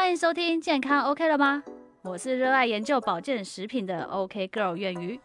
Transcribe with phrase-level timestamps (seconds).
[0.00, 1.62] 欢迎收听健康 OK 了吗？
[2.00, 5.20] 我是热爱研究保健食品的 OK Girl 苑瑜。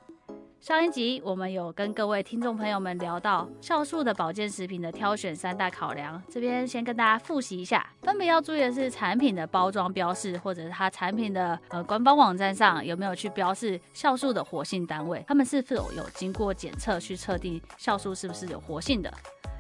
[0.60, 19.10] 上一集我们有跟各位听众朋友们聊到酵素的保健食品的挑选三大考量，这边先跟大家复习一下，分别要注意的是产品的包装标示，或者是它产品的呃官方网站上有没有去标示酵素的活性单位，它们是否有经过检测去测定酵素是不是有活性的。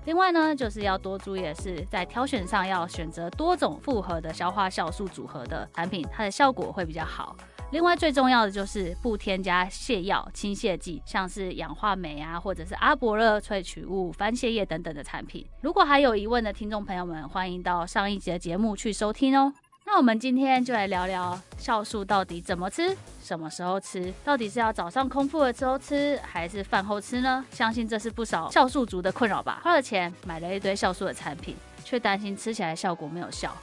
[0.05, 7.35] 另外呢，就是要多注意的是，在挑选上要选择多种复合的消化酵素组合的产品，它的效果会比较好。
[7.71, 15.43] 另外最重要的就是不添加泻药、清泻剂，像是氧化镁啊，或者是阿伯勒萃取物、番泻叶等等的产品。
[15.61, 19.51] 如果还有疑问的听众朋友们，欢迎到上一集的节目去收听哦。
[19.87, 27.45] 那我们今天就来聊聊酵素到底怎么吃，什么时候吃，到底是要早上空腹的时候吃，还是饭后吃呢？
[27.51, 29.61] 相信这是不少酵素族的困扰吧。
[29.63, 33.55] 花了钱买了一堆酵素的产品，却担心吃起来效果没有效。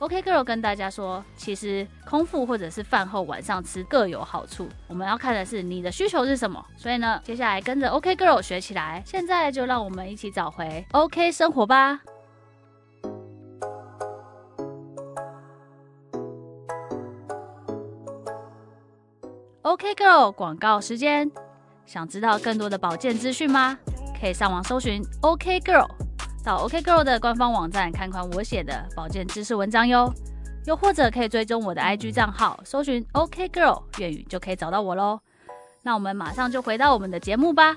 [0.00, 4.68] OK Girl 跟大家说，其实空腹或者是饭后晚上吃各有好处。
[4.88, 6.62] 我们要看的是你的需求是什么。
[6.76, 9.00] 所以呢，接下来跟着 OK Girl 学起来。
[9.06, 12.00] 现在就让我们一起找回 OK 生活吧。
[19.62, 21.30] OK Girl 广告时间，
[21.86, 23.78] 想知道更多的保健资讯吗？
[24.20, 25.88] 可以上网搜寻 OK Girl，
[26.44, 30.12] 到 OK Girl 的官方网站看看我写的保健知识文章哟。
[30.66, 35.20] 又或者可以追踪我的 IG 账号，搜寻 OK Girl 粤语就可以找到我喽。
[35.82, 37.76] 那我们马上就回到我们的节目吧。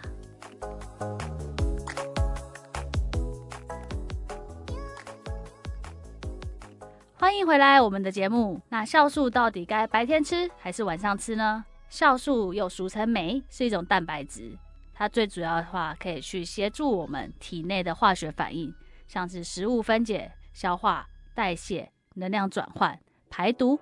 [7.15, 8.59] 欢迎回来我们的节目。
[8.69, 11.63] 那酵素到底该白天吃还是晚上吃呢？
[11.89, 14.57] 酵素又俗称酶，是一种蛋白质。
[14.93, 18.73] 它最主要的话，可以去协助我们体内的化学反应，
[19.07, 22.97] 像是食物分解、消化、代谢、能量转换、
[23.29, 23.77] 排毒，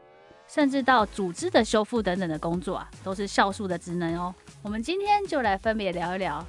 [0.47, 4.33] 甚至到组织的修复等等的工作啊，都是酵素的职能哦。
[4.63, 6.43] 我们今天就来分别聊一聊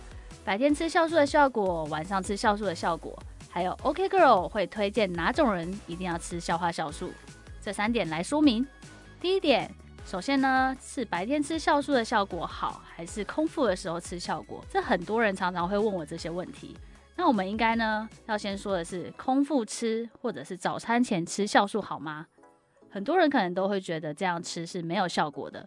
[0.45, 3.19] 白天吃酵素的效果，晚上吃酵素的效果，
[3.51, 7.13] 还有 OK Girl 会推荐哪种人一定要吃消化酵素，
[7.61, 8.67] 这三点来说明。
[9.21, 9.71] 第一点。
[10.05, 14.63] 首先呢，是白天吃酵素的效果好，还是空腹的时候吃效果？
[14.69, 16.77] 这很多人常常会问我这些问题。
[17.17, 22.27] 那我们应该呢，要先说的是，空腹吃或者是早餐前吃酵素好吗？
[22.91, 25.67] 很多人可能都会觉得这样吃是没有效果的，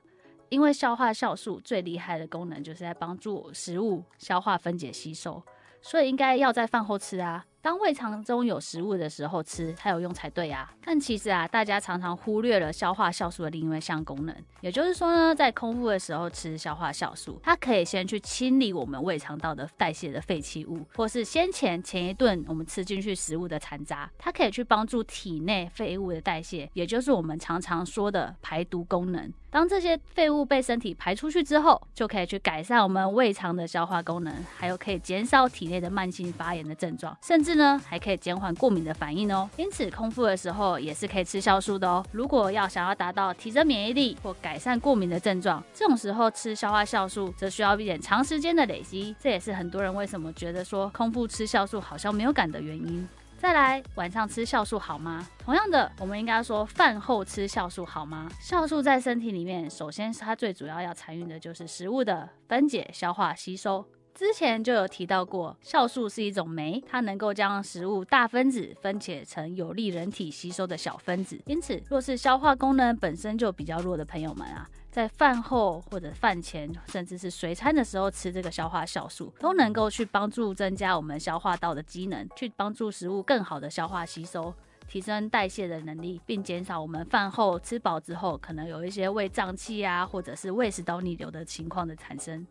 [0.49, 5.43] 因为消化酵素最厉害的功能就是在帮助食物消化分解吸收，
[5.81, 7.43] 所以应该要在饭后吃啊。
[7.67, 10.72] 当胃肠中有食物的时候吃才有用才对啊！
[10.85, 29.29] 但其实啊，大家常常忽略了消化酵素的另外一项功能，也就是说呢，在空腹的时候吃消化酵素，它可以先去清理我们胃肠道的代谢的废弃物，或是先前前一顿我们吃进去食物的残渣，它可以去帮助体内废物的代谢，也就是我们常常说的排毒功能。
[29.49, 39.49] 当这些废物被身体排出去之后，就可以去改善我们胃肠的消化功能，还有可以减少体内的慢性发炎的症状，甚至呢还可以减缓过敏的反应哦。
[39.55, 42.05] 因此空腹的时候也是可以吃酵素的哦。
[42.11, 49.15] 如果要想要达到提升免疫力或改善过敏的症状，这种时候吃消化酵素则需要一点长时间的累积。
[49.19, 53.07] 这也是很多人为什么觉得说空腹吃酵素好像没有感的原因。
[53.37, 55.25] 再来，晚上吃酵素好吗？
[55.37, 58.27] 同样的，我们应该说饭后吃酵素好吗？
[58.41, 63.85] 酵素在身体里面，首先它最主要要参与的就是食物的分解、消化、吸收。
[64.17, 71.39] 之前就有提到过，酵素是一种酶，它能够将食物大分子分解成有利人体吸收的小分子。
[71.45, 74.67] 因此，若是消化功能本身就比较弱的朋友们啊。
[74.89, 84.51] 在饭后或者饭前，甚至是随餐的时候吃这个消化酵素，都能够去帮助增加我们消化道的机能，去帮助食物更好的消化吸收，
[84.88, 92.44] 提升代谢的能力，并减少我们饭后吃饱之后可能有一些胃胀气啊，或者是胃食道逆流的情况的产生。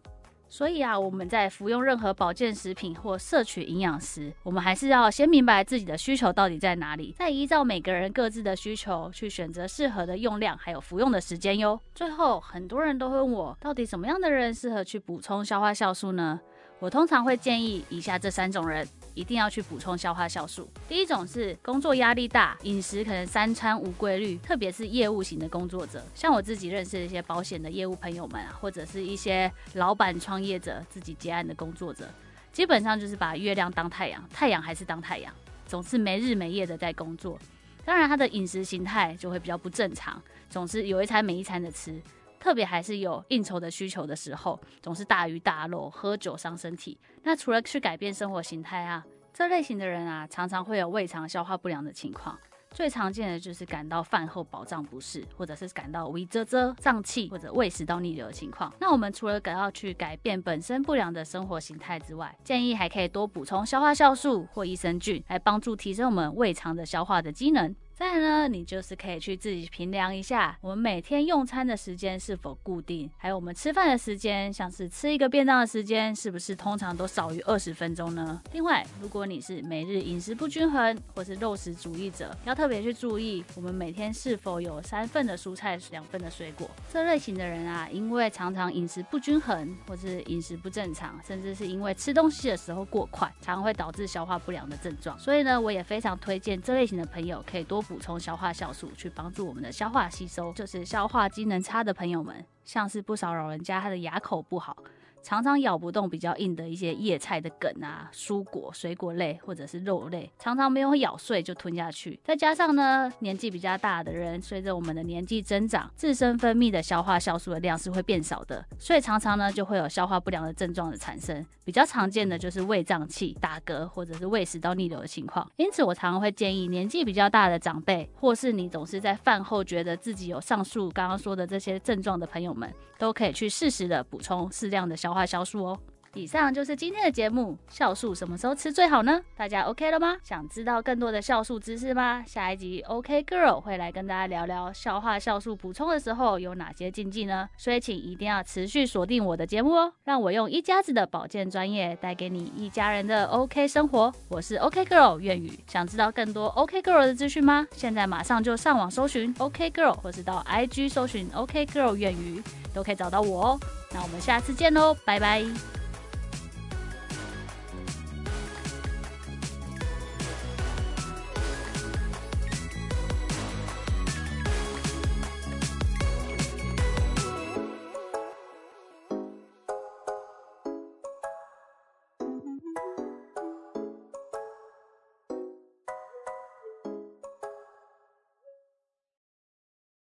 [0.48, 11.78] 所以啊，我们在服用任何保健食品或摄取营养时，我们还是要先明白自己的需求到底在哪里，再依照每个人各自的需求去选择适合的用量，还有服用的时间哟。
[11.94, 16.40] 最后，很多人都会问我，到底什么样的人适合去补充消化酵素呢？
[16.78, 18.86] 我通常会建议以下这三种人。
[19.16, 20.68] 一定要去补充消化酵素。
[20.86, 32.06] 第一种是工作压力大，饮食可能三餐无规律，特别是业务型的工作者，像我自己认识的一些保险的业务朋友们啊，或者是一些老板创业者自己接案的工作者，
[32.52, 35.32] 基本上就是把月亮当太阳，太阳还是当太阳，
[35.66, 37.38] 总是没日没夜的在工作。
[37.86, 40.20] 当然，他的饮食形态就会比较不正常，
[40.50, 41.98] 总是有一餐没一餐的吃。
[42.46, 46.96] 特别还是有应酬的需求的时候，总是大鱼大肉、喝酒伤身体。
[47.24, 49.04] 那除了去改变生活形态啊，
[49.34, 52.38] 这类型的人啊，常常会有胃肠消化不良的情况。
[52.70, 58.72] 最常见的就是感到饭后饱胀不适，或者是感到胃啧啧、胀气或者胃食道逆流的情况。
[58.78, 67.74] 那我们除了要去改变本身不良的生活形态之外，建议还可以多补充消化酵素或益生菌，来帮助提升我们胃肠的消化的机能。
[67.98, 78.38] 再呢，你就是可以去自己评量一下，我们每天用餐的时间是否固定，还有我们吃饭的时间，像是吃一个便当的时间，是不是通常都少于二十分钟呢？
[78.52, 86.68] 另外，如果你是每日饮食不均衡或是肉食主义者，要特别去注意，我们每天是否有三份的蔬菜、两份的水果。
[86.92, 95.18] 这类型的人啊，因为常常饮食不均衡，或是饮食不正常，甚至是因为吃东西的时候过快，常会导致消化不良的症状。
[95.18, 97.82] 所以呢，我也非常推荐这类型的朋友可以多。
[97.88, 100.52] 补充消化酵素，去帮助我们的消化吸收。
[100.52, 104.76] 就是消化机能差的朋友们，像是不少老人家，他的牙口不好。
[105.26, 112.16] 常常咬不动比较硬的一些叶菜的梗啊、蔬果、水果类或者是肉类，常常没有咬碎就吞下去。
[112.22, 121.44] 再加上呢，年纪比较大的人，随着我们的年纪增长，自身分泌的消化酵素的量是会变少的，所以常常呢就会有消化不良的症状的产生。
[121.64, 125.50] 比较常见的就是胃胀气、打嗝或者是胃食道逆流的情况。
[125.56, 135.15] 因此，我常常会建议年纪比较大的长辈，或是你总是在饭后觉得自己有上述刚刚说的这些症状的朋友们，都可以去适时的补充适量的消。
[135.16, 135.80] 化酵素哦。
[136.16, 137.58] 以上就是今天的节目。
[137.70, 139.20] 酵素什么时候吃最好呢？
[139.36, 140.16] 大家 OK 了吗？
[140.22, 142.24] 想知道更多的酵素知识吗？
[142.26, 147.46] 下一集 OK Girl 会来跟大家聊聊消化酵素补充的时候有哪些禁忌呢？
[147.58, 154.10] 所以请一定要持续锁定我的节目哦，让我用一家子的保健专业带给你一家人的 OK 生活。
[154.28, 155.52] 我是 OK Girl 愿宇。
[155.66, 157.66] 想知道更多 OK Girl 的资讯吗？
[157.72, 162.42] 现在马上就上网搜寻 OK Girl，或是到 IG 搜寻 OK Girl 愿宇，
[162.72, 163.60] 都可以找到我哦。
[163.92, 165.75] 那我们下次见喽，拜拜。